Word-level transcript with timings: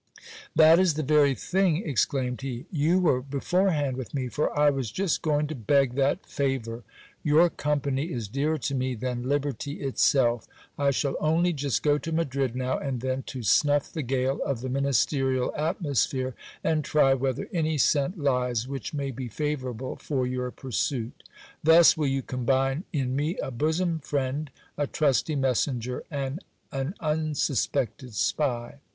That 0.55 0.79
is 0.79 0.95
the 0.95 1.03
very 1.03 1.35
thing, 1.35 1.87
exclaimed 1.87 2.41
he. 2.41 2.65
You 2.71 2.97
were 2.97 3.21
beforehand 3.21 3.97
with 3.97 4.15
me, 4.15 4.29
for 4.29 4.49
I 4.59 4.71
was 4.71 4.89
just 4.91 5.21
going 5.21 5.45
to 5.45 5.53
beg 5.53 5.93
that 5.93 6.25
favour. 6.25 6.83
Your 7.21 7.51
company 7.51 8.11
is 8.11 8.27
dearer 8.27 8.57
to 8.57 8.73
me 8.73 8.95
than 8.95 9.29
liberty 9.29 9.73
itself 9.81 10.47
I 10.75 10.89
shall 10.89 11.15
only 11.19 11.53
just 11.53 11.83
go 11.83 11.99
to 11.99 12.11
Madrid 12.11 12.55
now 12.55 12.79
and 12.79 12.99
then, 13.01 13.21
to 13.27 13.43
snuff 13.43 13.91
the 13.93 14.01
gale 14.01 14.41
of 14.43 14.61
the 14.61 14.69
ministerial 14.69 15.53
atmosphere, 15.55 16.33
and 16.63 16.83
try 16.83 17.13
whether 17.13 17.47
any 17.53 17.77
scent 17.77 18.17
lies 18.17 18.67
which 18.67 18.95
may 18.95 19.11
be 19.11 19.27
favourable 19.27 19.97
for 19.97 20.25
your 20.25 20.49
pursuit 20.49 21.21
Thus 21.63 21.95
will 21.95 22.07
you 22.07 22.23
combine 22.23 22.85
in 22.91 23.15
me 23.15 23.37
a 23.37 23.51
bosom 23.51 23.99
friend, 23.99 24.49
a 24.79 24.87
trusty 24.87 25.35
messenger, 25.35 26.03
and 26.09 26.43
an 26.71 26.95
unsuspected 27.01 28.15
spy. 28.15 28.79